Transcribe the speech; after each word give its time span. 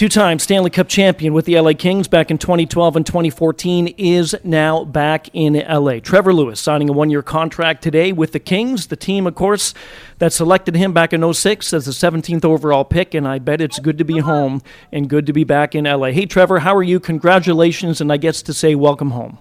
Two 0.00 0.08
time 0.08 0.38
Stanley 0.38 0.70
Cup 0.70 0.88
champion 0.88 1.34
with 1.34 1.44
the 1.44 1.60
LA 1.60 1.74
Kings 1.74 2.08
back 2.08 2.30
in 2.30 2.38
2012 2.38 2.96
and 2.96 3.04
2014 3.04 3.88
is 3.98 4.34
now 4.42 4.82
back 4.82 5.28
in 5.34 5.52
LA. 5.52 5.98
Trevor 5.98 6.32
Lewis 6.32 6.58
signing 6.58 6.88
a 6.88 6.92
one 6.92 7.10
year 7.10 7.20
contract 7.20 7.82
today 7.82 8.10
with 8.10 8.32
the 8.32 8.40
Kings. 8.40 8.86
The 8.86 8.96
team, 8.96 9.26
of 9.26 9.34
course, 9.34 9.74
that 10.16 10.32
selected 10.32 10.74
him 10.74 10.94
back 10.94 11.12
in 11.12 11.30
06 11.34 11.74
as 11.74 11.84
the 11.84 11.90
17th 11.90 12.46
overall 12.46 12.82
pick, 12.82 13.12
and 13.12 13.28
I 13.28 13.40
bet 13.40 13.60
it's 13.60 13.78
good 13.78 13.98
to 13.98 14.04
be 14.04 14.20
home 14.20 14.62
and 14.90 15.06
good 15.06 15.26
to 15.26 15.34
be 15.34 15.44
back 15.44 15.74
in 15.74 15.84
LA. 15.84 16.12
Hey, 16.12 16.24
Trevor, 16.24 16.60
how 16.60 16.74
are 16.74 16.82
you? 16.82 16.98
Congratulations, 16.98 18.00
and 18.00 18.10
I 18.10 18.16
guess 18.16 18.40
to 18.40 18.54
say 18.54 18.74
welcome 18.74 19.10
home. 19.10 19.38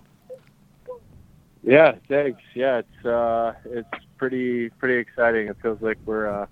Yeah, 1.64 1.94
thanks. 2.10 2.42
Yeah, 2.54 2.80
it's 2.80 3.06
uh, 3.06 3.54
it's 3.64 4.06
pretty 4.18 4.72
pretty 4.72 5.00
exciting. 5.00 5.48
It 5.48 5.56
feels 5.62 5.82
like 5.82 6.00
we're 6.06 6.28
uh, 6.28 6.48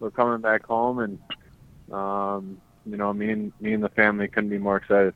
we're 0.00 0.10
coming 0.10 0.40
back 0.40 0.66
home, 0.66 0.98
and 0.98 1.18
um, 1.92 2.60
you 2.86 2.96
know, 2.96 3.12
me 3.12 3.30
and 3.30 3.52
me 3.60 3.72
and 3.72 3.82
the 3.82 3.88
family 3.90 4.28
couldn't 4.28 4.50
be 4.50 4.58
more 4.58 4.76
excited. 4.76 5.14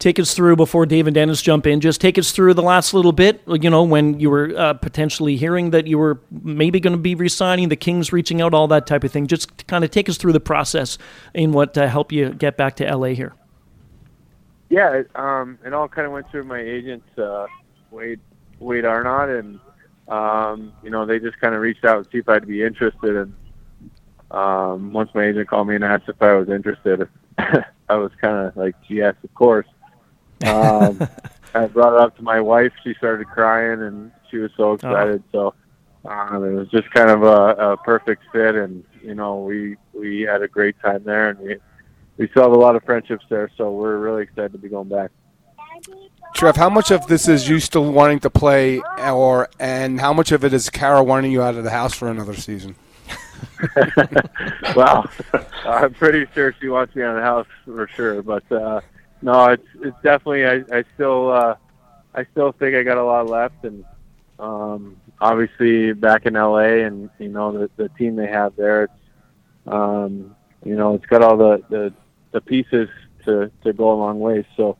Take 0.00 0.18
us 0.18 0.34
through 0.34 0.56
before 0.56 0.86
Dave 0.86 1.06
and 1.06 1.14
Dennis 1.14 1.40
jump 1.40 1.66
in. 1.66 1.80
Just 1.80 2.00
take 2.00 2.18
us 2.18 2.32
through 2.32 2.54
the 2.54 2.62
last 2.62 2.94
little 2.94 3.12
bit. 3.12 3.42
You 3.46 3.70
know, 3.70 3.84
when 3.84 4.18
you 4.18 4.28
were 4.28 4.52
uh, 4.56 4.74
potentially 4.74 5.36
hearing 5.36 5.70
that 5.70 5.86
you 5.86 5.98
were 5.98 6.20
maybe 6.30 6.80
going 6.80 6.96
to 6.96 6.98
be 7.00 7.14
resigning, 7.14 7.68
the 7.68 7.76
Kings 7.76 8.12
reaching 8.12 8.42
out, 8.42 8.54
all 8.54 8.66
that 8.68 8.86
type 8.86 9.04
of 9.04 9.12
thing. 9.12 9.28
Just 9.28 9.66
kind 9.66 9.84
of 9.84 9.90
take 9.90 10.08
us 10.08 10.16
through 10.16 10.32
the 10.32 10.40
process 10.40 10.98
in 11.32 11.52
what 11.52 11.78
uh, 11.78 11.86
helped 11.86 12.12
you 12.12 12.30
get 12.30 12.56
back 12.56 12.74
to 12.76 12.96
LA 12.96 13.08
here. 13.08 13.34
Yeah, 14.68 14.92
it, 14.94 15.10
um, 15.14 15.58
it 15.64 15.72
all 15.72 15.88
kind 15.88 16.06
of 16.06 16.12
went 16.12 16.28
through 16.30 16.44
my 16.44 16.58
agent, 16.58 17.04
uh, 17.16 17.46
Wade 17.90 18.20
Wade 18.58 18.84
Arnott, 18.84 19.44
and 19.44 19.60
um, 20.08 20.72
you 20.82 20.90
know 20.90 21.06
they 21.06 21.20
just 21.20 21.38
kind 21.40 21.54
of 21.54 21.60
reached 21.60 21.84
out 21.84 21.98
and 21.98 22.06
see 22.10 22.18
if 22.18 22.28
I'd 22.28 22.48
be 22.48 22.64
interested. 22.64 23.16
And 23.16 23.34
um, 24.34 24.92
once 24.92 25.10
my 25.14 25.26
agent 25.26 25.48
called 25.48 25.68
me 25.68 25.76
and 25.76 25.84
asked 25.84 26.08
if 26.08 26.20
I 26.20 26.34
was 26.34 26.48
interested, 26.48 27.08
I 27.38 27.94
was 27.94 28.10
kind 28.20 28.48
of 28.48 28.56
like, 28.56 28.74
yes, 28.88 29.14
of 29.22 29.32
course. 29.34 29.66
Um, 30.44 31.08
I 31.54 31.66
brought 31.66 31.94
it 31.94 32.00
up 32.00 32.16
to 32.16 32.22
my 32.22 32.40
wife. 32.40 32.72
She 32.82 32.94
started 32.94 33.28
crying, 33.28 33.80
and 33.82 34.10
she 34.30 34.38
was 34.38 34.50
so 34.56 34.72
excited. 34.72 35.22
Oh. 35.34 35.54
So 36.04 36.10
um, 36.10 36.44
it 36.44 36.52
was 36.52 36.68
just 36.68 36.90
kind 36.90 37.10
of 37.10 37.22
a, 37.22 37.72
a 37.72 37.76
perfect 37.76 38.24
fit, 38.32 38.56
and 38.56 38.84
you 39.02 39.14
know, 39.14 39.40
we 39.40 39.76
we 39.92 40.22
had 40.22 40.42
a 40.42 40.48
great 40.48 40.74
time 40.80 41.04
there, 41.04 41.30
and 41.30 41.38
we 41.38 41.56
we 42.16 42.28
still 42.28 42.42
have 42.42 42.52
a 42.52 42.58
lot 42.58 42.74
of 42.74 42.82
friendships 42.82 43.24
there. 43.28 43.48
So 43.56 43.70
we're 43.70 43.98
really 43.98 44.24
excited 44.24 44.52
to 44.52 44.58
be 44.58 44.68
going 44.68 44.88
back. 44.88 45.12
Trev, 46.34 46.56
how 46.56 46.70
much 46.70 46.90
of 46.90 47.06
this 47.06 47.28
is 47.28 47.48
you 47.48 47.60
still 47.60 47.92
wanting 47.92 48.18
to 48.20 48.30
play, 48.30 48.80
or 48.98 49.48
and 49.60 50.00
how 50.00 50.12
much 50.12 50.32
of 50.32 50.44
it 50.44 50.52
is 50.52 50.68
Kara 50.70 51.04
wanting 51.04 51.30
you 51.30 51.40
out 51.40 51.54
of 51.54 51.62
the 51.62 51.70
house 51.70 51.94
for 51.94 52.08
another 52.08 52.34
season? 52.34 52.74
well, 54.76 55.08
I'm 55.64 55.94
pretty 55.94 56.26
sure 56.34 56.54
she 56.60 56.68
wants 56.68 56.94
me 56.94 57.02
out 57.02 57.10
of 57.10 57.16
the 57.16 57.22
house 57.22 57.46
for 57.64 57.88
sure. 57.88 58.22
But 58.22 58.50
uh, 58.50 58.80
no, 59.22 59.46
it's 59.46 59.66
it's 59.80 59.96
definitely 60.02 60.46
I, 60.46 60.78
I 60.78 60.84
still 60.94 61.30
uh, 61.30 61.56
I 62.14 62.24
still 62.32 62.52
think 62.52 62.76
I 62.76 62.82
got 62.82 62.98
a 62.98 63.04
lot 63.04 63.28
left, 63.28 63.64
and 63.64 63.84
um, 64.38 64.96
obviously 65.20 65.92
back 65.92 66.26
in 66.26 66.34
LA, 66.34 66.84
and 66.86 67.10
you 67.18 67.28
know 67.28 67.52
the 67.52 67.70
the 67.76 67.88
team 67.90 68.16
they 68.16 68.26
have 68.26 68.54
there, 68.56 68.84
it's 68.84 68.92
um, 69.66 70.34
you 70.64 70.76
know 70.76 70.94
it's 70.94 71.06
got 71.06 71.22
all 71.22 71.36
the 71.36 71.62
the, 71.70 71.92
the 72.32 72.40
pieces 72.40 72.88
to 73.24 73.50
to 73.62 73.72
go 73.72 73.92
a 73.92 73.98
long 73.98 74.20
way. 74.20 74.46
So 74.56 74.76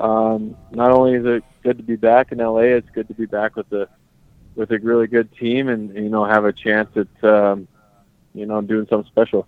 um, 0.00 0.56
not 0.72 0.90
only 0.90 1.14
is 1.14 1.26
it 1.26 1.44
good 1.62 1.78
to 1.78 1.84
be 1.84 1.96
back 1.96 2.32
in 2.32 2.38
LA, 2.38 2.76
it's 2.76 2.90
good 2.90 3.08
to 3.08 3.14
be 3.14 3.26
back 3.26 3.56
with 3.56 3.68
the 3.68 3.88
with 4.56 4.70
a 4.70 4.78
really 4.78 5.06
good 5.06 5.32
team 5.36 5.68
and 5.68 5.94
you 5.94 6.08
know 6.08 6.24
have 6.24 6.44
a 6.44 6.52
chance 6.52 6.90
at 6.96 7.24
um, 7.28 7.68
you 8.34 8.46
know, 8.46 8.60
doing 8.60 8.86
something 8.88 9.10
special. 9.10 9.46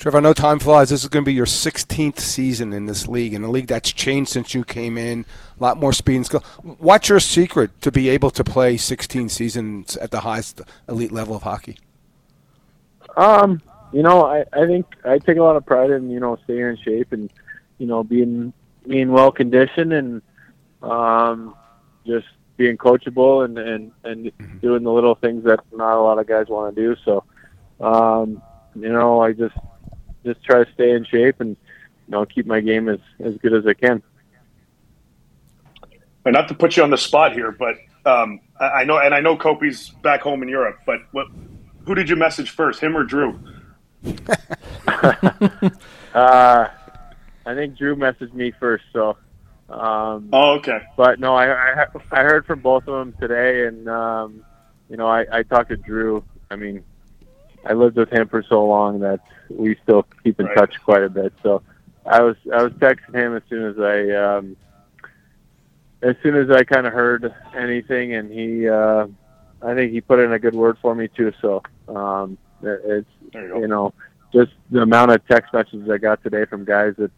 Trevor, 0.00 0.16
I 0.16 0.20
know 0.22 0.32
time 0.32 0.58
flies. 0.58 0.88
This 0.88 1.02
is 1.02 1.10
going 1.10 1.24
to 1.24 1.28
be 1.28 1.34
your 1.34 1.44
16th 1.44 2.20
season 2.20 2.72
in 2.72 2.86
this 2.86 3.06
league, 3.06 3.34
in 3.34 3.44
a 3.44 3.50
league 3.50 3.66
that's 3.66 3.92
changed 3.92 4.30
since 4.30 4.54
you 4.54 4.64
came 4.64 4.96
in. 4.96 5.26
A 5.58 5.62
lot 5.62 5.76
more 5.76 5.92
speed 5.92 6.16
and 6.16 6.24
skill. 6.24 6.40
What's 6.62 7.10
your 7.10 7.20
secret 7.20 7.78
to 7.82 7.92
be 7.92 8.08
able 8.08 8.30
to 8.30 8.42
play 8.42 8.78
16 8.78 9.28
seasons 9.28 9.98
at 9.98 10.10
the 10.10 10.20
highest 10.20 10.62
elite 10.88 11.12
level 11.12 11.36
of 11.36 11.42
hockey? 11.42 11.76
Um, 13.16 13.60
you 13.92 14.02
know, 14.02 14.24
I, 14.24 14.44
I 14.54 14.66
think 14.66 14.86
I 15.04 15.18
take 15.18 15.36
a 15.36 15.42
lot 15.42 15.56
of 15.56 15.66
pride 15.66 15.90
in 15.90 16.10
you 16.10 16.20
know 16.20 16.38
staying 16.44 16.60
in 16.60 16.78
shape 16.78 17.12
and 17.12 17.30
you 17.76 17.86
know 17.86 18.02
being 18.02 18.54
being 18.86 19.12
well 19.12 19.30
conditioned 19.30 19.92
and 19.92 20.22
um, 20.82 21.54
just 22.06 22.26
being 22.56 22.78
coachable 22.78 23.44
and 23.44 23.58
and 23.58 23.92
and 24.04 24.26
mm-hmm. 24.26 24.58
doing 24.58 24.82
the 24.82 24.92
little 24.92 25.14
things 25.14 25.44
that 25.44 25.60
not 25.72 25.98
a 25.98 26.00
lot 26.00 26.18
of 26.18 26.26
guys 26.26 26.46
want 26.48 26.74
to 26.74 26.80
do. 26.80 26.96
So 27.04 27.24
um, 27.80 28.42
you 28.74 28.92
know, 28.92 29.20
I 29.20 29.32
just 29.32 29.56
just 30.24 30.42
try 30.44 30.64
to 30.64 30.72
stay 30.72 30.90
in 30.92 31.04
shape 31.04 31.40
and 31.40 31.50
you 31.50 32.10
know 32.12 32.26
keep 32.26 32.46
my 32.46 32.60
game 32.60 32.88
as 32.88 33.00
as 33.20 33.36
good 33.38 33.54
as 33.54 33.66
I 33.66 33.74
can. 33.74 34.02
And 36.24 36.34
not 36.34 36.48
to 36.48 36.54
put 36.54 36.76
you 36.76 36.82
on 36.82 36.90
the 36.90 36.98
spot 36.98 37.32
here, 37.32 37.50
but 37.50 37.76
um, 38.04 38.40
I, 38.58 38.64
I 38.64 38.84
know, 38.84 38.98
and 38.98 39.14
I 39.14 39.20
know 39.20 39.36
Kopi's 39.36 39.88
back 40.02 40.20
home 40.20 40.42
in 40.42 40.48
Europe. 40.48 40.80
But 40.84 41.00
what, 41.12 41.28
who 41.86 41.94
did 41.94 42.08
you 42.08 42.16
message 42.16 42.50
first, 42.50 42.80
him 42.80 42.96
or 42.96 43.04
Drew? 43.04 43.40
uh, 44.06 44.12
I 46.14 47.54
think 47.54 47.78
Drew 47.78 47.96
messaged 47.96 48.34
me 48.34 48.52
first. 48.58 48.84
So. 48.92 49.16
Um, 49.70 50.30
oh, 50.32 50.56
okay. 50.58 50.80
But 50.96 51.20
no, 51.20 51.34
I, 51.34 51.82
I 51.82 51.86
I 52.10 52.22
heard 52.22 52.44
from 52.44 52.60
both 52.60 52.88
of 52.88 52.98
them 52.98 53.14
today, 53.20 53.66
and 53.66 53.88
um, 53.88 54.44
you 54.88 54.96
know, 54.96 55.06
I, 55.06 55.24
I 55.32 55.42
talked 55.44 55.70
to 55.70 55.76
Drew. 55.76 56.24
I 56.50 56.56
mean, 56.56 56.82
I 57.64 57.74
lived 57.74 57.96
with 57.96 58.10
him 58.10 58.28
for 58.28 58.42
so 58.42 58.64
long 58.64 59.00
that 59.00 59.20
we 59.48 59.76
still 59.82 60.06
keep 60.24 60.40
in 60.40 60.46
right. 60.46 60.56
touch 60.56 60.74
quite 60.84 61.02
a 61.02 61.08
bit. 61.08 61.32
So 61.42 61.62
I 62.06 62.22
was 62.22 62.36
I 62.52 62.62
was 62.62 62.72
texting 62.74 63.14
him 63.14 63.36
as 63.36 63.42
soon 63.48 63.64
as 63.64 63.78
I 63.78 64.10
um, 64.10 64.56
as 66.02 66.16
soon 66.22 66.36
as 66.36 66.50
I 66.50 66.64
kind 66.64 66.86
of 66.86 66.92
heard 66.92 67.32
anything, 67.54 68.14
and 68.14 68.30
he 68.32 68.68
uh, 68.68 69.06
I 69.62 69.74
think 69.74 69.92
he 69.92 70.00
put 70.00 70.18
in 70.20 70.32
a 70.32 70.38
good 70.38 70.54
word 70.54 70.78
for 70.80 70.94
me 70.94 71.08
too. 71.08 71.32
So 71.40 71.62
um, 71.88 72.38
it's 72.62 73.08
you, 73.34 73.60
you 73.60 73.68
know 73.68 73.92
just 74.32 74.52
the 74.70 74.82
amount 74.82 75.10
of 75.10 75.26
text 75.26 75.52
messages 75.52 75.90
I 75.90 75.98
got 75.98 76.22
today 76.22 76.44
from 76.46 76.64
guys 76.64 76.94
that 76.98 77.10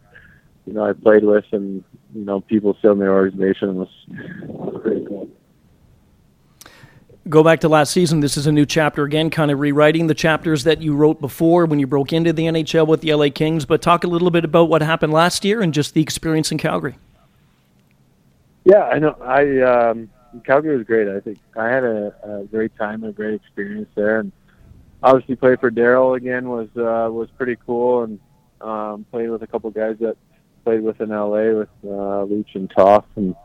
you 0.65 0.73
know 0.73 0.85
I 0.85 0.93
played 0.93 1.23
with, 1.23 1.45
and 1.51 1.83
you 2.13 2.25
know 2.25 2.41
people 2.41 2.75
still 2.79 2.93
in 2.93 2.99
the 2.99 3.07
organization 3.07 3.75
was, 3.75 3.89
was 4.09 4.81
pretty 4.81 5.05
cool 5.05 5.22
go 7.29 7.43
back 7.43 7.61
to 7.61 7.69
last 7.69 7.91
season, 7.91 8.19
this 8.19 8.37
is 8.37 8.47
a 8.47 8.51
new 8.51 8.65
chapter 8.65 9.03
again, 9.03 9.29
kind 9.29 9.51
of 9.51 9.59
rewriting 9.59 10.07
the 10.07 10.13
chapters 10.13 10.63
that 10.65 10.81
you 10.81 10.95
wrote 10.95 11.21
before 11.21 11.65
when 11.65 11.79
you 11.79 11.87
broke 11.87 12.13
into 12.13 12.33
the 12.33 12.43
NHL 12.43 12.87
with 12.87 13.01
the 13.01 13.13
LA 13.13 13.29
Kings. 13.33 13.65
But 13.65 13.81
talk 13.81 14.03
a 14.03 14.07
little 14.07 14.31
bit 14.31 14.45
about 14.45 14.69
what 14.69 14.81
happened 14.81 15.13
last 15.13 15.45
year 15.45 15.61
and 15.61 15.73
just 15.73 15.93
the 15.93 16.01
experience 16.01 16.51
in 16.51 16.57
Calgary. 16.57 16.95
Yeah, 18.65 18.83
I 18.83 18.99
know. 18.99 19.15
I 19.21 19.61
um, 19.61 20.09
Calgary 20.45 20.77
was 20.77 20.85
great. 20.85 21.07
I 21.07 21.19
think 21.19 21.37
I 21.57 21.67
had 21.67 21.83
a, 21.83 22.13
a 22.23 22.45
great 22.45 22.75
time, 22.77 23.03
a 23.03 23.11
great 23.11 23.33
experience 23.33 23.89
there, 23.95 24.19
and 24.19 24.31
obviously 25.01 25.35
playing 25.35 25.57
for 25.57 25.69
Daryl 25.69 26.15
again 26.15 26.47
was 26.47 26.69
uh, 26.77 27.11
was 27.11 27.29
pretty 27.37 27.57
cool, 27.65 28.03
and 28.03 28.19
um, 28.61 29.05
playing 29.11 29.31
with 29.31 29.43
a 29.43 29.47
couple 29.47 29.69
guys 29.69 29.97
that 29.99 30.15
played 30.63 30.81
with 30.81 31.01
in 31.01 31.09
LA 31.09 31.51
with 31.51 31.69
uh, 31.83 32.23
Luch 32.25 32.55
and 32.55 32.71
Toff 32.71 33.05
and 33.17 33.35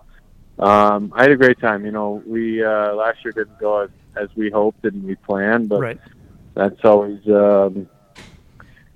um, 0.58 1.12
I 1.14 1.22
had 1.22 1.30
a 1.30 1.36
great 1.36 1.60
time. 1.60 1.84
You 1.84 1.92
know, 1.92 2.22
we 2.26 2.64
uh, 2.64 2.94
last 2.94 3.24
year 3.24 3.32
didn't 3.32 3.58
go 3.58 3.80
as, 3.80 3.90
as 4.16 4.28
we 4.36 4.50
hoped 4.50 4.84
and 4.84 5.04
we 5.04 5.14
planned, 5.14 5.68
but 5.68 5.80
right. 5.80 6.00
that's 6.54 6.84
always 6.84 7.24
um, 7.28 7.88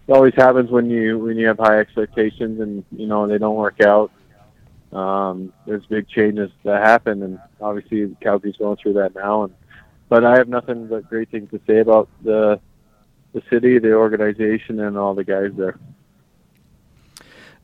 it 0.08 0.12
always 0.12 0.34
happens 0.34 0.70
when 0.70 0.90
you 0.90 1.18
when 1.18 1.36
you 1.36 1.46
have 1.46 1.58
high 1.58 1.78
expectations 1.78 2.60
and 2.60 2.84
you 2.90 3.06
know 3.06 3.26
they 3.26 3.38
don't 3.38 3.56
work 3.56 3.80
out. 3.80 4.10
Um, 4.92 5.52
there's 5.66 5.86
big 5.86 6.08
changes 6.08 6.50
that 6.64 6.82
happen, 6.82 7.22
and 7.22 7.38
obviously 7.60 8.14
Calgary's 8.20 8.56
going 8.56 8.76
through 8.76 8.94
that 8.94 9.14
now. 9.14 9.44
And 9.44 9.54
but 10.08 10.24
I 10.24 10.36
have 10.36 10.48
nothing 10.48 10.88
but 10.88 11.08
great 11.08 11.30
things 11.30 11.50
to 11.50 11.60
say 11.66 11.78
about 11.78 12.08
the 12.22 12.60
the 13.32 13.42
city, 13.48 13.78
the 13.78 13.94
organization, 13.94 14.80
and 14.80 14.98
all 14.98 15.14
the 15.14 15.24
guys 15.24 15.52
there. 15.56 15.78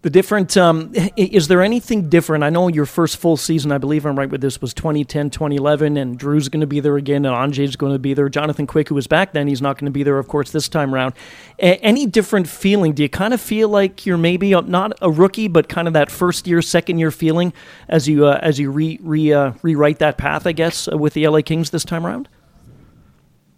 The 0.00 0.10
different, 0.10 0.56
um, 0.56 0.92
is 1.16 1.48
there 1.48 1.60
anything 1.60 2.08
different? 2.08 2.44
I 2.44 2.50
know 2.50 2.68
your 2.68 2.86
first 2.86 3.16
full 3.16 3.36
season, 3.36 3.72
I 3.72 3.78
believe 3.78 4.06
I'm 4.06 4.16
right 4.16 4.30
with 4.30 4.40
this, 4.40 4.60
was 4.60 4.72
2010, 4.72 5.30
2011, 5.30 5.96
and 5.96 6.16
Drew's 6.16 6.48
going 6.48 6.60
to 6.60 6.68
be 6.68 6.78
there 6.78 6.96
again, 6.96 7.26
and 7.26 7.34
Anže's 7.34 7.74
going 7.74 7.94
to 7.94 7.98
be 7.98 8.14
there. 8.14 8.28
Jonathan 8.28 8.64
Quick, 8.64 8.90
who 8.90 8.94
was 8.94 9.08
back 9.08 9.32
then, 9.32 9.48
he's 9.48 9.60
not 9.60 9.76
going 9.76 9.86
to 9.86 9.90
be 9.90 10.04
there, 10.04 10.16
of 10.20 10.28
course, 10.28 10.52
this 10.52 10.68
time 10.68 10.94
around. 10.94 11.14
A- 11.58 11.82
any 11.84 12.06
different 12.06 12.48
feeling? 12.48 12.92
Do 12.92 13.02
you 13.02 13.08
kind 13.08 13.34
of 13.34 13.40
feel 13.40 13.70
like 13.70 14.06
you're 14.06 14.16
maybe 14.16 14.52
not 14.52 14.92
a 15.02 15.10
rookie, 15.10 15.48
but 15.48 15.68
kind 15.68 15.88
of 15.88 15.94
that 15.94 16.12
first 16.12 16.46
year, 16.46 16.62
second 16.62 17.00
year 17.00 17.10
feeling 17.10 17.52
as 17.88 18.06
you 18.06 18.24
uh, 18.24 18.38
as 18.40 18.60
you 18.60 18.70
re, 18.70 19.00
re 19.02 19.32
uh, 19.32 19.52
rewrite 19.62 19.98
that 19.98 20.16
path, 20.16 20.46
I 20.46 20.52
guess, 20.52 20.86
uh, 20.86 20.96
with 20.96 21.14
the 21.14 21.26
LA 21.26 21.40
Kings 21.40 21.70
this 21.70 21.84
time 21.84 22.06
around? 22.06 22.28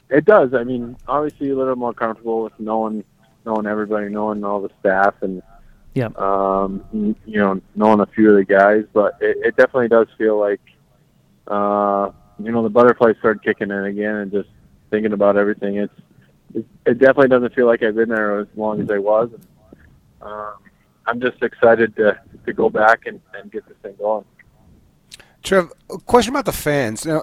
It 0.09 0.25
does. 0.25 0.55
I 0.55 0.65
mean, 0.65 0.97
obviously 1.07 1.51
a 1.51 1.57
little 1.57 1.77
more 1.77 1.93
comfortable 1.93 2.45
with 2.45 2.59
knowing 2.59 3.05
knowing 3.45 3.67
everybody, 3.67 4.09
knowing 4.09 4.43
all 4.43 4.63
the 4.63 4.71
staff, 4.81 5.15
and 5.21 5.43
yeah. 5.95 6.09
Um, 6.17 6.85
you 6.93 7.39
know, 7.39 7.61
knowing 7.75 8.01
a 8.01 8.07
few 8.07 8.31
of 8.31 8.37
the 8.37 8.45
guys, 8.45 8.85
but 8.93 9.15
it, 9.21 9.39
it 9.45 9.57
definitely 9.57 9.89
does 9.89 10.07
feel 10.17 10.39
like, 10.39 10.61
uh, 11.49 12.11
you 12.43 12.53
know, 12.53 12.63
the 12.63 12.71
butterflies 12.71 13.17
start 13.19 13.43
kicking 13.43 13.71
in 13.71 13.85
again, 13.85 14.17
and 14.17 14.33
just 14.33 14.49
thinking 14.91 15.13
about 15.13 15.37
everything. 15.37 15.77
It's 15.77 15.95
it, 16.55 16.67
it 16.87 16.99
definitely 16.99 17.29
doesn't 17.29 17.55
feel 17.55 17.67
like 17.67 17.83
I've 17.83 17.95
been 17.95 18.09
there 18.09 18.41
as 18.41 18.47
long 18.57 18.81
as 18.81 18.91
I 18.91 18.99
was. 18.99 19.31
um, 20.23 20.55
I'm 21.07 21.21
just 21.21 21.43
excited 21.43 21.97
to 21.97 22.21
to 22.47 22.53
go 22.53 22.71
back 22.71 23.07
and, 23.07 23.21
and 23.35 23.51
get 23.51 23.67
this 23.67 23.77
thing 23.83 23.95
going. 23.99 24.25
Trev, 25.43 25.73
a 25.89 25.99
question 25.99 26.35
about 26.35 26.45
the 26.45 26.53
fans. 26.53 27.07
Now, 27.07 27.23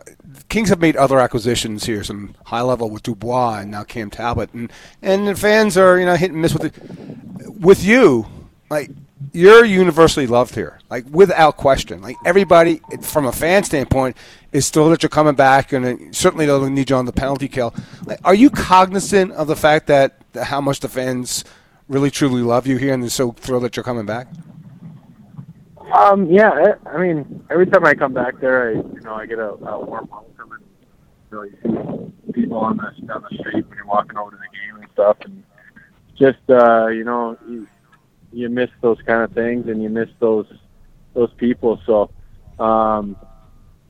Kings 0.50 0.70
have 0.70 0.80
made 0.80 0.96
other 0.96 1.20
acquisitions 1.20 1.86
here, 1.86 2.04
some 2.04 2.36
high 2.46 2.62
level 2.62 2.90
with 2.90 3.04
Dubois 3.04 3.60
and 3.60 3.72
now 3.72 3.84
Cam 3.84 4.10
Talbot, 4.10 4.54
and 4.54 4.72
and 5.02 5.28
the 5.28 5.36
fans 5.36 5.78
are 5.78 6.00
you 6.00 6.06
know 6.06 6.16
hit 6.16 6.32
and 6.32 6.42
miss 6.42 6.54
with 6.54 6.66
it. 6.66 7.60
With 7.60 7.84
you, 7.84 8.26
like 8.70 8.90
you're 9.32 9.66
universally 9.66 10.28
loved 10.28 10.56
here, 10.56 10.80
like 10.90 11.06
without 11.10 11.58
question. 11.58 12.02
Like 12.02 12.18
everybody, 12.26 12.82
from 13.02 13.26
a 13.26 13.32
fan 13.32 13.64
standpoint, 13.64 14.18
is 14.52 14.66
still 14.66 14.90
that 14.90 15.04
you're 15.04 15.10
coming 15.10 15.36
back, 15.36 15.74
and 15.74 16.16
certainly 16.16 16.46
they'll 16.46 16.70
need 16.70 16.90
you 16.90 16.96
on 16.96 17.06
the 17.06 17.14
penalty 17.14 17.48
kill. 17.48 17.74
Like, 18.06 18.20
are 18.24 18.36
you 18.36 18.50
cognizant 18.50 19.32
of 19.34 19.48
the 19.48 19.56
fact 19.56 19.88
that 19.88 20.22
how 20.44 20.62
much 20.62 20.82
the 20.82 20.90
fans 20.90 21.44
really 21.88 22.12
truly 22.12 22.42
love 22.42 22.68
you 22.68 22.78
here, 22.78 22.94
and 22.94 23.02
they're 23.02 23.10
so 23.10 23.32
thrilled 23.32 23.64
that 23.64 23.76
you're 23.76 23.84
coming 23.84 24.06
back? 24.06 24.28
Um, 25.94 26.30
yeah, 26.30 26.76
I, 26.86 26.90
I 26.90 26.98
mean, 26.98 27.46
every 27.50 27.66
time 27.66 27.86
I 27.86 27.94
come 27.94 28.14
back 28.14 28.40
there, 28.42 28.70
I 28.70 28.74
you 28.74 29.02
know 29.04 29.16
I 29.16 29.26
get 29.26 29.40
a, 29.40 29.52
a 29.52 29.86
warm 29.86 30.10
welcome, 30.12 30.52
and 30.52 30.64
you 31.32 31.38
know 31.38 31.44
you 31.44 32.04
see 32.26 32.32
people 32.34 32.58
on 32.58 32.78
the 32.78 33.08
down 33.08 33.24
the 33.30 33.38
street 33.38 33.68
when 33.68 33.78
you're 33.78 33.88
walking 33.88 34.18
over 34.18 34.32
to 34.32 34.38
the 34.38 34.58
game 34.58 34.82
and 34.82 34.92
stuff, 34.92 35.18
and 35.22 35.44
just 36.18 36.40
uh, 36.50 36.88
you 36.88 37.06
know 37.06 37.38
you 37.48 37.68
you 38.38 38.50
miss 38.50 38.70
those 38.82 39.00
kind 39.08 39.24
of 39.24 39.32
things, 39.32 39.68
and 39.68 39.82
you 39.82 39.90
miss 39.90 40.10
those 40.20 40.46
those 41.16 41.34
people. 41.38 41.82
So, 41.88 42.12
um, 42.64 43.18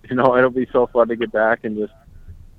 you 0.10 0.16
know, 0.16 0.38
it'll 0.38 0.50
be 0.50 0.68
so 0.72 0.88
fun 0.88 1.10
to 1.10 1.18
get 1.18 1.32
back 1.32 1.66
and 1.66 1.78
just 1.78 1.94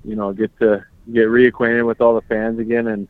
you 0.03 0.15
know 0.15 0.31
get 0.31 0.57
to 0.59 0.85
get 1.11 1.27
reacquainted 1.27 1.85
with 1.87 1.99
all 1.99 2.13
the 2.13 2.21
fans 2.21 2.59
again 2.59 2.87
and 2.87 3.07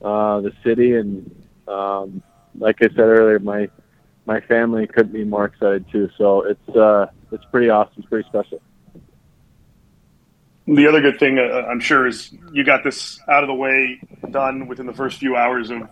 uh, 0.00 0.40
the 0.40 0.52
city, 0.64 0.96
and 0.96 1.44
um, 1.68 2.22
like 2.58 2.76
I 2.80 2.88
said 2.88 3.00
earlier, 3.00 3.38
my 3.38 3.68
my 4.24 4.40
family 4.40 4.86
couldn't 4.86 5.12
be 5.12 5.24
more 5.24 5.44
excited 5.44 5.84
too. 5.92 6.08
So 6.16 6.42
it's 6.42 6.68
uh, 6.70 7.08
it's 7.32 7.44
pretty 7.52 7.68
awesome. 7.68 7.94
It's 7.98 8.08
pretty 8.08 8.26
special. 8.28 8.62
The 10.68 10.88
other 10.88 11.00
good 11.00 11.20
thing, 11.20 11.38
uh, 11.38 11.68
I'm 11.70 11.78
sure, 11.78 12.08
is 12.08 12.34
you 12.52 12.64
got 12.64 12.82
this 12.82 13.20
out 13.28 13.44
of 13.44 13.46
the 13.46 13.54
way, 13.54 14.00
done 14.32 14.66
within 14.66 14.86
the 14.86 14.92
first 14.92 15.18
few 15.18 15.36
hours 15.36 15.70
of 15.70 15.82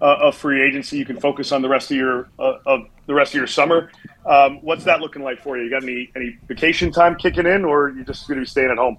uh, 0.00 0.16
of 0.22 0.36
free 0.36 0.62
agency. 0.62 0.98
You 0.98 1.04
can 1.04 1.18
focus 1.18 1.52
on 1.52 1.62
the 1.62 1.68
rest 1.68 1.90
of 1.90 1.96
your 1.96 2.28
uh, 2.38 2.58
of 2.66 2.86
the 3.06 3.14
rest 3.14 3.32
of 3.32 3.38
your 3.38 3.46
summer. 3.46 3.90
Um, 4.26 4.58
what's 4.62 4.84
that 4.84 5.00
looking 5.00 5.22
like 5.22 5.42
for 5.42 5.56
you? 5.56 5.64
You 5.64 5.70
got 5.70 5.82
any 5.82 6.10
any 6.16 6.38
vacation 6.46 6.90
time 6.90 7.16
kicking 7.16 7.46
in, 7.46 7.64
or 7.64 7.90
you 7.90 8.04
just 8.04 8.26
going 8.28 8.38
to 8.38 8.42
be 8.42 8.48
staying 8.48 8.70
at 8.70 8.78
home? 8.78 8.98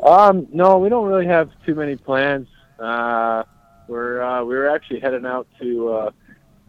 Um, 0.00 0.46
no, 0.52 0.78
we 0.78 0.88
don't 0.88 1.06
really 1.06 1.26
have 1.26 1.50
too 1.64 1.74
many 1.74 1.96
plans. 1.96 2.48
Uh, 2.78 3.44
we're 3.88 4.22
uh, 4.22 4.44
we 4.44 4.54
were 4.54 4.68
actually 4.68 5.00
heading 5.00 5.24
out 5.24 5.46
to 5.60 5.88
uh, 5.88 6.10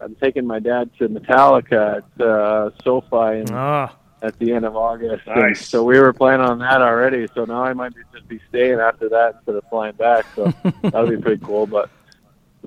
I'm 0.00 0.14
taking 0.16 0.46
my 0.46 0.58
dad 0.58 0.90
to 0.98 1.08
Metallica 1.08 1.98
at 1.98 2.24
uh, 2.24 2.70
SoFi 2.84 3.40
in, 3.40 3.46
ah. 3.50 3.94
at 4.22 4.38
the 4.38 4.52
end 4.52 4.64
of 4.64 4.76
August. 4.76 5.26
Nice. 5.26 5.66
so 5.66 5.84
we 5.84 5.98
were 5.98 6.12
planning 6.12 6.44
on 6.44 6.58
that 6.58 6.82
already. 6.82 7.26
So 7.34 7.44
now 7.44 7.64
I 7.64 7.72
might 7.72 7.94
be, 7.94 8.02
just 8.12 8.28
be 8.28 8.40
staying 8.48 8.78
after 8.78 9.08
that 9.08 9.36
instead 9.36 9.54
of 9.54 9.64
flying 9.70 9.94
back. 9.94 10.26
So 10.34 10.52
that'll 10.82 11.08
be 11.08 11.16
pretty 11.16 11.44
cool. 11.44 11.66
But 11.66 11.90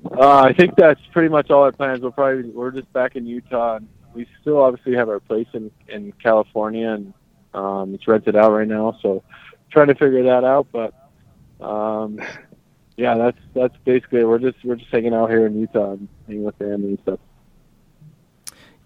uh, 0.06 0.42
I 0.42 0.54
think 0.54 0.76
that's 0.76 1.02
pretty 1.12 1.30
much 1.30 1.50
all 1.50 1.64
our 1.64 1.72
plans. 1.72 2.02
We'll 2.02 2.12
probably 2.12 2.50
we're 2.50 2.72
just 2.72 2.92
back 2.94 3.16
in 3.16 3.26
Utah. 3.26 3.78
And 3.78 3.88
we 4.14 4.28
still 4.42 4.62
obviously 4.62 4.96
have 4.96 5.10
our 5.10 5.20
place 5.20 5.48
in 5.54 5.72
in 5.88 6.12
California, 6.14 6.90
and 6.90 7.14
um, 7.54 7.94
it's 7.94 8.08
rented 8.08 8.36
out 8.36 8.52
right 8.52 8.68
now. 8.68 8.98
So 9.02 9.24
trying 9.72 9.88
to 9.88 9.96
figure 9.96 10.24
that 10.24 10.44
out, 10.44 10.68
but. 10.72 10.94
Um, 11.62 12.20
yeah, 13.00 13.16
that's 13.16 13.38
that's 13.54 13.76
basically 13.86 14.20
it. 14.20 14.28
we're 14.28 14.40
just 14.40 14.58
we're 14.64 14.76
just 14.76 14.92
hanging 14.92 15.14
out 15.14 15.30
here 15.30 15.46
in 15.46 15.58
Utah 15.58 15.94
and 15.94 16.10
hanging 16.28 16.44
with 16.44 16.56
family 16.58 16.90
and 16.90 17.00
stuff. 17.04 17.20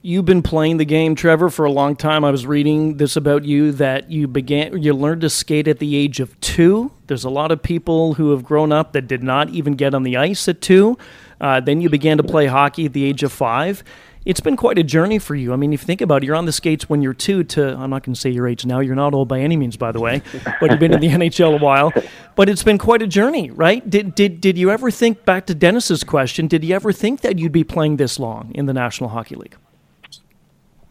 You've 0.04 0.26
been 0.26 0.44
playing 0.44 0.78
the 0.78 0.86
game, 0.86 1.16
Trevor, 1.16 1.50
for 1.50 1.66
a 1.66 1.72
long 1.72 1.96
time. 1.96 2.24
I 2.24 2.30
was 2.30 2.46
reading 2.46 2.98
this 2.98 3.16
about 3.16 3.44
you 3.44 3.72
that 3.72 4.12
you 4.12 4.28
began 4.28 4.82
you 4.82 4.94
learned 4.94 5.22
to 5.22 5.30
skate 5.30 5.68
at 5.68 5.80
the 5.80 5.96
age 5.96 6.20
of 6.20 6.40
two. 6.42 6.92
There's 7.14 7.24
a 7.24 7.30
lot 7.30 7.52
of 7.52 7.62
people 7.62 8.16
who 8.16 8.32
have 8.32 8.44
grown 8.44 8.72
up 8.72 8.94
that 8.94 9.08
did 9.08 9.22
not 9.22 9.50
even 9.50 9.74
get 9.74 9.94
on 9.94 10.04
the 10.04 10.18
ice 10.18 10.48
at 10.48 10.62
two. 10.62 10.98
Uh, 11.40 11.60
then 11.60 11.80
you 11.80 11.90
began 11.90 12.18
to 12.18 12.24
play 12.24 12.48
hockey 12.48 12.86
at 12.86 12.94
the 12.94 13.04
age 13.06 13.24
of 13.24 13.32
five 13.32 13.84
it's 14.26 14.40
been 14.40 14.56
quite 14.56 14.78
a 14.78 14.84
journey 14.84 15.20
for 15.20 15.36
you. 15.36 15.52
I 15.52 15.56
mean, 15.56 15.74
if 15.74 15.82
you 15.82 15.86
think 15.86 16.02
about 16.02 16.24
it, 16.24 16.28
you're 16.28 16.36
on 16.36 16.46
the 16.46 16.52
skates 16.52 16.90
when 16.90 17.02
you're 17.02 17.14
two 17.14 17.44
to, 17.44 17.76
I'm 17.76 17.90
not 17.90 18.04
going 18.04 18.14
to 18.14 18.20
say 18.20 18.30
your 18.30 18.48
age 18.48 18.66
now, 18.66 18.80
you're 18.80 18.96
not 18.96 19.14
old 19.14 19.28
by 19.28 19.40
any 19.40 19.58
means, 19.58 19.76
by 19.76 19.92
the 19.92 20.00
way, 20.00 20.22
but 20.62 20.72
you've 20.72 20.80
been 20.80 20.94
in 20.94 21.02
the 21.02 21.08
NHL 21.30 21.56
a 21.56 21.64
while. 21.64 21.92
But 22.36 22.48
it's 22.48 22.64
been 22.64 22.78
quite 22.78 23.02
a 23.02 23.08
journey, 23.08 23.52
right? 23.52 23.88
Did, 23.88 24.16
did, 24.16 24.40
did 24.40 24.58
you 24.58 24.72
ever 24.72 24.92
think, 24.92 25.26
back 25.26 25.46
to 25.48 25.56
Dennis's 25.56 26.04
question, 26.04 26.48
did 26.48 26.64
you 26.64 26.74
ever 26.76 26.94
think 26.94 27.22
that 27.22 27.38
you'd 27.38 27.52
be 27.52 27.64
playing 27.64 27.98
this 27.98 28.18
long 28.18 28.52
in 28.56 28.66
the 28.66 28.74
National 28.74 29.10
Hockey 29.10 29.36
League? 29.36 29.58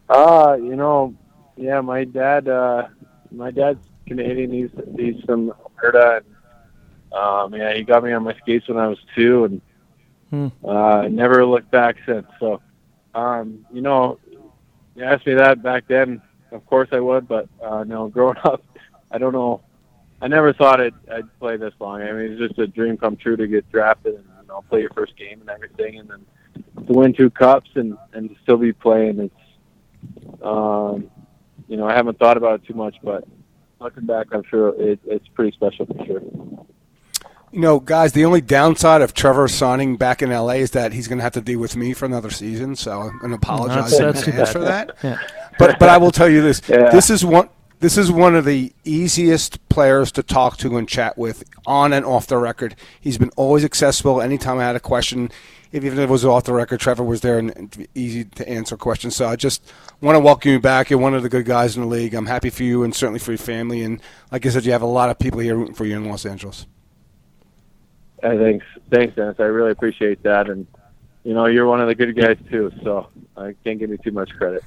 Uh, 0.09 0.55
you 0.59 0.75
know, 0.75 1.15
yeah, 1.57 1.81
my 1.81 2.03
dad, 2.03 2.47
uh, 2.47 2.87
my 3.31 3.49
dad's 3.49 3.83
Canadian. 4.05 4.51
He's, 4.51 4.69
he's 4.95 5.23
from 5.23 5.53
Alberta. 5.77 6.23
And, 6.23 7.13
um, 7.13 7.53
yeah, 7.53 7.73
he 7.73 7.83
got 7.83 8.03
me 8.03 8.11
on 8.13 8.23
my 8.23 8.35
skates 8.37 8.67
when 8.67 8.77
I 8.77 8.87
was 8.87 8.97
two 9.15 9.45
and, 9.45 9.61
hmm. 10.29 10.67
uh, 10.67 11.07
never 11.07 11.45
looked 11.45 11.71
back 11.71 11.97
since. 12.05 12.27
So, 12.39 12.61
um, 13.13 13.65
you 13.71 13.81
know, 13.81 14.19
you 14.95 15.03
asked 15.03 15.25
me 15.25 15.33
that 15.35 15.61
back 15.63 15.85
then. 15.87 16.21
Of 16.51 16.65
course 16.65 16.89
I 16.91 16.99
would, 16.99 17.27
but 17.27 17.47
uh, 17.63 17.83
no, 17.83 18.07
growing 18.09 18.37
up, 18.43 18.63
I 19.11 19.17
don't 19.17 19.33
know. 19.33 19.61
I 20.21 20.27
never 20.27 20.53
thought 20.53 20.79
I'd, 20.79 20.93
I'd 21.11 21.39
play 21.39 21.57
this 21.57 21.73
long. 21.79 22.01
I 22.01 22.11
mean, 22.13 22.31
it's 22.31 22.39
just 22.39 22.57
a 22.59 22.67
dream 22.67 22.97
come 22.97 23.17
true 23.17 23.35
to 23.35 23.45
get 23.47 23.69
drafted 23.71 24.15
and 24.15 24.25
you 24.41 24.47
know 24.47 24.63
play 24.69 24.81
your 24.81 24.91
first 24.91 25.17
game 25.17 25.41
and 25.41 25.49
everything, 25.49 25.99
and 25.99 26.09
then 26.09 26.25
to 26.87 26.93
win 26.93 27.13
two 27.13 27.29
cups 27.29 27.69
and 27.75 27.97
and 28.13 28.29
to 28.29 28.35
still 28.43 28.57
be 28.57 28.71
playing. 28.71 29.19
It's, 29.19 30.41
um, 30.41 31.09
you 31.67 31.77
know, 31.77 31.87
I 31.87 31.93
haven't 31.93 32.19
thought 32.19 32.37
about 32.37 32.61
it 32.61 32.67
too 32.67 32.73
much, 32.73 32.95
but 33.03 33.27
looking 33.83 34.05
back, 34.05 34.27
I'm 34.31 34.43
sure 34.49 34.69
it, 34.81 34.99
it's 35.05 35.27
pretty 35.29 35.51
special 35.51 35.85
for 35.85 36.05
sure. 36.05 36.21
You 37.51 37.59
know, 37.59 37.79
guys, 37.79 38.13
the 38.13 38.25
only 38.25 38.41
downside 38.41 39.03
of 39.03 39.13
Trevor 39.13 39.47
signing 39.47 39.95
back 39.95 40.23
in 40.23 40.31
LA 40.31 40.53
is 40.53 40.71
that 40.71 40.91
he's 40.91 41.07
going 41.07 41.19
to 41.19 41.23
have 41.23 41.33
to 41.33 41.41
deal 41.41 41.59
with 41.59 41.75
me 41.75 41.93
for 41.93 42.05
another 42.05 42.31
season. 42.31 42.75
So 42.75 43.01
I'm 43.01 43.19
going 43.19 43.29
to 43.29 43.35
apologize 43.35 43.95
that's, 43.95 44.23
in 44.23 44.29
advance 44.29 44.51
for 44.51 44.59
that. 44.59 44.97
Yeah. 45.03 45.19
But 45.59 45.77
but 45.77 45.87
I 45.87 45.97
will 45.97 46.09
tell 46.09 46.27
you 46.27 46.41
this: 46.41 46.63
yeah. 46.67 46.89
this 46.89 47.11
is 47.11 47.23
one 47.23 47.49
this 47.83 47.97
is 47.97 48.09
one 48.09 48.33
of 48.33 48.45
the 48.45 48.71
easiest 48.85 49.67
players 49.67 50.09
to 50.09 50.23
talk 50.23 50.55
to 50.55 50.77
and 50.77 50.87
chat 50.87 51.17
with 51.17 51.43
on 51.67 51.91
and 51.91 52.05
off 52.05 52.27
the 52.27 52.37
record. 52.37 52.77
He's 53.01 53.17
been 53.17 53.31
always 53.35 53.65
accessible. 53.65 54.21
Anytime 54.21 54.57
I 54.57 54.63
had 54.63 54.77
a 54.77 54.79
question, 54.79 55.29
even 55.73 55.91
if 55.91 55.99
it 55.99 56.07
was 56.07 56.23
off 56.23 56.45
the 56.45 56.53
record, 56.53 56.79
Trevor 56.79 57.03
was 57.03 57.19
there 57.19 57.37
and 57.37 57.85
easy 57.93 58.23
to 58.23 58.47
answer 58.47 58.77
questions. 58.77 59.17
So 59.17 59.27
I 59.27 59.35
just 59.35 59.69
want 59.99 60.15
to 60.15 60.21
welcome 60.21 60.51
you 60.51 60.61
back. 60.61 60.89
You're 60.89 60.97
one 60.97 61.13
of 61.13 61.23
the 61.23 61.29
good 61.29 61.43
guys 61.43 61.75
in 61.75 61.81
the 61.81 61.87
league. 61.89 62.13
I'm 62.13 62.25
happy 62.25 62.49
for 62.49 62.63
you 62.63 62.83
and 62.83 62.95
certainly 62.95 63.19
for 63.19 63.31
your 63.31 63.37
family. 63.37 63.81
And 63.81 63.99
like 64.31 64.45
I 64.45 64.49
said, 64.49 64.63
you 64.63 64.71
have 64.71 64.81
a 64.81 64.85
lot 64.85 65.09
of 65.09 65.19
people 65.19 65.41
here 65.41 65.57
rooting 65.57 65.75
for 65.75 65.83
you 65.83 65.97
in 65.97 66.05
Los 66.05 66.25
Angeles. 66.25 66.65
Uh, 68.23 68.37
thanks, 68.37 68.65
thanks, 68.91 69.13
Dennis. 69.13 69.35
I 69.39 69.43
really 69.43 69.71
appreciate 69.71 70.23
that, 70.23 70.49
and 70.49 70.65
you 71.25 71.33
know 71.33 71.47
you're 71.47 71.67
one 71.67 71.81
of 71.81 71.89
the 71.89 71.95
good 71.95 72.15
guys 72.15 72.37
too. 72.49 72.71
So 72.81 73.09
I 73.35 73.53
can't 73.65 73.77
give 73.77 73.89
you 73.89 73.97
too 73.97 74.11
much 74.11 74.29
credit. 74.37 74.63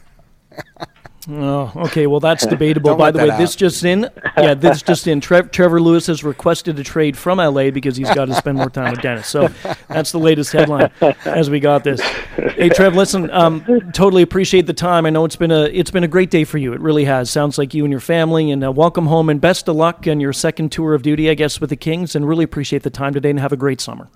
Oh, 1.29 1.73
okay. 1.77 2.07
Well, 2.07 2.21
that's 2.21 2.47
debatable. 2.47 2.95
By 2.95 3.11
the 3.11 3.19
way, 3.19 3.31
out. 3.31 3.39
this 3.39 3.57
just 3.57 3.85
in. 3.85 4.09
Yeah, 4.37 4.55
this 4.55 4.81
just 4.83 5.07
in. 5.07 5.21
Tre- 5.21 5.43
Trevor 5.43 5.81
Lewis 5.81 6.07
has 6.07 6.23
requested 6.23 6.79
a 6.79 6.85
trade 6.85 7.17
from 7.17 7.39
LA 7.39 7.71
because 7.71 7.97
he's 7.97 8.11
got 8.15 8.27
to 8.27 8.35
spend 8.35 8.59
more 8.59 8.71
time 8.71 8.93
with 8.93 9.03
Dennis. 9.03 9.27
So 9.27 9.49
that's 9.89 10.13
the 10.13 10.19
latest 10.21 10.53
headline 10.53 10.91
as 11.25 11.51
we 11.51 11.59
got 11.59 11.83
this. 11.83 12.01
Hey, 12.01 12.69
Trev, 12.69 12.95
listen. 12.95 13.31
Um, 13.31 13.65
totally 13.93 14.23
appreciate 14.23 14.67
the 14.67 14.73
time. 14.73 15.05
I 15.05 15.11
know 15.11 15.25
it's 15.25 15.37
been 15.37 15.51
a 15.51 15.65
it's 15.65 15.91
been 15.91 16.05
a 16.05 16.09
great 16.09 16.31
day 16.31 16.45
for 16.45 16.59
you. 16.59 16.73
It 16.73 16.81
really 16.81 17.05
has. 17.05 17.29
Sounds 17.29 17.59
like 17.59 17.75
you 17.75 17.85
and 17.85 17.91
your 17.91 18.01
family. 18.01 18.51
And 18.51 18.65
uh, 18.65 18.71
welcome 18.71 19.07
home 19.07 19.29
and 19.29 19.41
best 19.41 19.69
of 19.69 19.75
luck 19.77 20.07
on 20.07 20.21
your 20.21 20.33
second 20.33 20.71
tour 20.71 20.95
of 20.95 21.03
duty, 21.03 21.29
I 21.29 21.35
guess, 21.35 21.61
with 21.61 21.71
the 21.71 21.77
Kings. 21.77 22.15
And 22.15 22.29
really 22.29 22.45
appreciate 22.45 22.83
the 22.85 22.91
time 22.91 23.13
today 23.13 23.31
and 23.31 23.41
have 23.41 23.53
a 23.53 23.57
great 23.57 23.81
summer. 23.81 24.09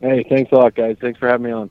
Hey, 0.00 0.24
thanks 0.28 0.50
a 0.52 0.56
lot, 0.56 0.74
guys. 0.74 0.96
Thanks 1.00 1.18
for 1.18 1.28
having 1.28 1.46
me 1.46 1.52
on. 1.52 1.70